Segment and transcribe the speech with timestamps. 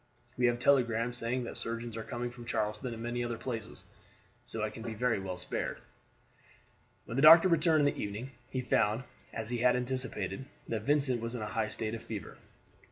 [0.35, 3.85] We have telegrams saying that surgeons are coming from Charleston and many other places,
[4.45, 5.77] so I can very well be spared."
[7.05, 11.21] When the doctor returned in the evening, he found, as he had anticipated, that Vincent
[11.21, 12.39] was in a high state of fever.